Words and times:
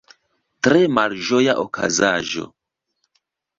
Tre 0.67 0.79
malĝoja 0.99 1.55
okazaĵo. 1.65 2.49